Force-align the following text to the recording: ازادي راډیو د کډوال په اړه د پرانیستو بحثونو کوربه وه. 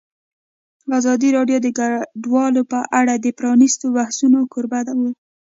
ازادي 0.99 1.29
راډیو 1.37 1.57
د 1.61 1.67
کډوال 1.77 2.53
په 2.71 2.79
اړه 2.99 3.13
د 3.17 3.27
پرانیستو 3.39 3.85
بحثونو 3.97 4.39
کوربه 4.53 4.79
وه. 4.99 5.11